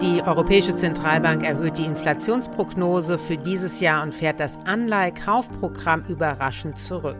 Die 0.00 0.22
Europäische 0.22 0.74
Zentralbank 0.74 1.44
erhöht 1.44 1.78
die 1.78 1.84
Inflationsprognose 1.84 3.16
für 3.16 3.36
dieses 3.36 3.78
Jahr 3.78 4.02
und 4.02 4.12
fährt 4.12 4.40
das 4.40 4.58
Anleihekaufprogramm 4.64 6.04
überraschend 6.08 6.80
zurück. 6.80 7.18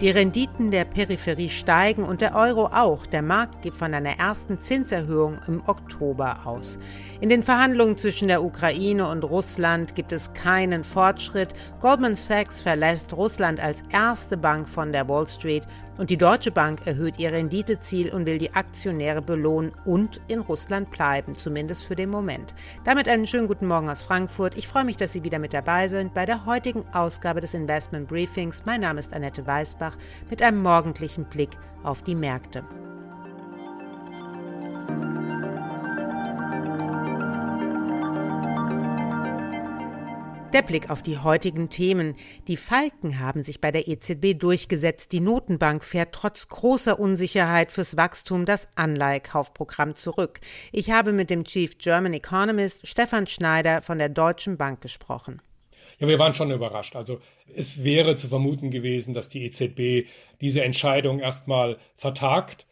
Die 0.00 0.10
Renditen 0.10 0.72
der 0.72 0.84
Peripherie 0.84 1.48
steigen 1.48 2.02
und 2.02 2.20
der 2.20 2.34
Euro 2.34 2.66
auch. 2.66 3.06
Der 3.06 3.22
Markt 3.22 3.62
geht 3.62 3.74
von 3.74 3.94
einer 3.94 4.18
ersten 4.18 4.58
Zinserhöhung 4.58 5.38
im 5.46 5.62
Oktober 5.66 6.40
aus. 6.44 6.78
In 7.20 7.28
den 7.28 7.44
Verhandlungen 7.44 7.96
zwischen 7.96 8.28
der 8.28 8.42
Ukraine 8.42 9.08
und 9.08 9.22
Russland 9.22 9.94
gibt 9.94 10.12
es 10.12 10.32
keinen 10.32 10.82
Fortschritt. 10.82 11.54
Goldman 11.80 12.16
Sachs 12.16 12.60
verlässt 12.60 13.14
Russland 13.16 13.60
als 13.60 13.82
erste 13.90 14.36
Bank 14.36 14.68
von 14.68 14.92
der 14.92 15.08
Wall 15.08 15.28
Street 15.28 15.62
und 15.98 16.10
die 16.10 16.18
Deutsche 16.18 16.50
Bank 16.50 16.86
erhöht 16.86 17.18
ihr 17.18 17.32
Renditeziel 17.32 18.12
und 18.12 18.26
will 18.26 18.36
die 18.36 18.52
Aktionäre 18.52 19.22
belohnen 19.22 19.72
und 19.86 20.20
in 20.28 20.40
Russland 20.40 20.90
bleiben, 20.90 21.36
zumindest 21.36 21.84
für 21.84 21.96
den 21.96 22.10
Moment. 22.16 22.54
Damit 22.84 23.08
einen 23.08 23.26
schönen 23.26 23.46
guten 23.46 23.66
Morgen 23.66 23.90
aus 23.90 24.02
Frankfurt. 24.02 24.56
Ich 24.56 24.66
freue 24.66 24.86
mich, 24.86 24.96
dass 24.96 25.12
Sie 25.12 25.22
wieder 25.22 25.38
mit 25.38 25.52
dabei 25.52 25.86
sind 25.88 26.14
bei 26.14 26.24
der 26.24 26.46
heutigen 26.46 26.82
Ausgabe 26.94 27.42
des 27.42 27.52
Investment 27.52 28.08
Briefings. 28.08 28.64
Mein 28.64 28.80
Name 28.80 29.00
ist 29.00 29.12
Annette 29.12 29.46
Weißbach 29.46 29.96
mit 30.30 30.40
einem 30.40 30.62
morgendlichen 30.62 31.26
Blick 31.26 31.50
auf 31.82 32.02
die 32.02 32.14
Märkte. 32.14 32.64
Der 40.56 40.62
Blick 40.62 40.88
auf 40.88 41.02
die 41.02 41.18
heutigen 41.18 41.68
Themen. 41.68 42.16
Die 42.48 42.56
Falken 42.56 43.18
haben 43.18 43.42
sich 43.42 43.60
bei 43.60 43.70
der 43.70 43.88
EZB 43.88 44.32
durchgesetzt. 44.38 45.12
Die 45.12 45.20
Notenbank 45.20 45.84
fährt 45.84 46.14
trotz 46.14 46.48
großer 46.48 46.98
Unsicherheit 46.98 47.70
fürs 47.70 47.98
Wachstum 47.98 48.46
das 48.46 48.66
Anleihekaufprogramm 48.74 49.94
zurück. 49.94 50.40
Ich 50.72 50.90
habe 50.90 51.12
mit 51.12 51.28
dem 51.28 51.44
Chief 51.44 51.76
German 51.76 52.14
Economist 52.14 52.88
Stefan 52.88 53.26
Schneider 53.26 53.82
von 53.82 53.98
der 53.98 54.08
Deutschen 54.08 54.56
Bank 54.56 54.80
gesprochen. 54.80 55.42
Ja, 55.98 56.08
wir 56.08 56.18
waren 56.18 56.32
schon 56.32 56.50
überrascht. 56.50 56.96
Also 56.96 57.20
es 57.54 57.84
wäre 57.84 58.16
zu 58.16 58.28
vermuten 58.28 58.70
gewesen, 58.70 59.12
dass 59.12 59.28
die 59.28 59.44
EZB 59.44 60.08
diese 60.40 60.64
Entscheidung 60.64 61.20
erstmal 61.20 61.76
vertagt 61.96 62.66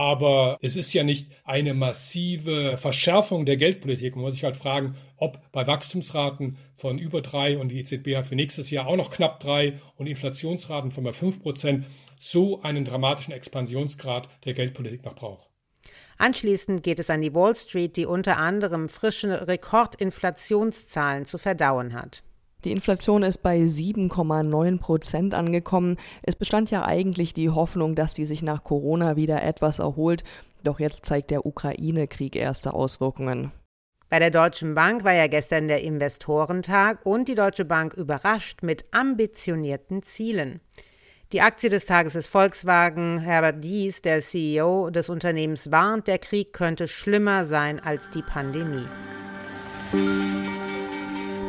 aber 0.00 0.56
es 0.62 0.76
ist 0.76 0.94
ja 0.94 1.04
nicht 1.04 1.30
eine 1.44 1.74
massive 1.74 2.78
Verschärfung 2.78 3.44
der 3.44 3.58
Geldpolitik. 3.58 4.16
Man 4.16 4.24
muss 4.24 4.32
sich 4.32 4.44
halt 4.44 4.56
fragen, 4.56 4.96
ob 5.18 5.38
bei 5.52 5.66
Wachstumsraten 5.66 6.56
von 6.74 6.98
über 6.98 7.20
drei 7.20 7.58
und 7.58 7.68
die 7.68 7.80
EZB 7.80 8.16
hat 8.16 8.26
für 8.26 8.34
nächstes 8.34 8.70
Jahr 8.70 8.86
auch 8.86 8.96
noch 8.96 9.10
knapp 9.10 9.40
drei 9.40 9.74
und 9.96 10.06
Inflationsraten 10.06 10.90
von 10.90 11.04
bei 11.04 11.12
fünf 11.12 11.42
Prozent 11.42 11.84
so 12.18 12.62
einen 12.62 12.86
dramatischen 12.86 13.34
Expansionsgrad 13.34 14.26
der 14.46 14.54
Geldpolitik 14.54 15.04
noch 15.04 15.14
braucht. 15.14 15.50
Anschließend 16.16 16.82
geht 16.82 16.98
es 16.98 17.10
an 17.10 17.20
die 17.20 17.34
Wall 17.34 17.54
Street, 17.54 17.94
die 17.96 18.06
unter 18.06 18.38
anderem 18.38 18.88
frische 18.88 19.48
Rekordinflationszahlen 19.48 21.26
zu 21.26 21.36
verdauen 21.36 21.92
hat. 21.92 22.22
Die 22.64 22.72
Inflation 22.72 23.22
ist 23.22 23.42
bei 23.42 23.60
7,9 23.60 24.78
Prozent 24.78 25.34
angekommen. 25.34 25.96
Es 26.22 26.36
bestand 26.36 26.70
ja 26.70 26.84
eigentlich 26.84 27.32
die 27.32 27.50
Hoffnung, 27.50 27.94
dass 27.94 28.12
die 28.12 28.26
sich 28.26 28.42
nach 28.42 28.64
Corona 28.64 29.16
wieder 29.16 29.42
etwas 29.42 29.78
erholt. 29.78 30.24
Doch 30.62 30.78
jetzt 30.78 31.06
zeigt 31.06 31.30
der 31.30 31.46
Ukraine-Krieg 31.46 32.36
erste 32.36 32.74
Auswirkungen. 32.74 33.52
Bei 34.10 34.18
der 34.18 34.30
Deutschen 34.30 34.74
Bank 34.74 35.04
war 35.04 35.12
ja 35.12 35.28
gestern 35.28 35.68
der 35.68 35.82
Investorentag 35.82 37.06
und 37.06 37.28
die 37.28 37.36
Deutsche 37.36 37.64
Bank 37.64 37.94
überrascht 37.94 38.62
mit 38.62 38.84
ambitionierten 38.90 40.02
Zielen. 40.02 40.60
Die 41.32 41.42
Aktie 41.42 41.70
des 41.70 41.86
Tages 41.86 42.16
ist 42.16 42.26
Volkswagen. 42.26 43.18
Herbert 43.18 43.62
Dies, 43.62 44.02
der 44.02 44.20
CEO 44.20 44.90
des 44.90 45.08
Unternehmens, 45.08 45.70
warnt, 45.70 46.08
der 46.08 46.18
Krieg 46.18 46.52
könnte 46.52 46.88
schlimmer 46.88 47.44
sein 47.44 47.78
als 47.78 48.10
die 48.10 48.22
Pandemie. 48.22 48.86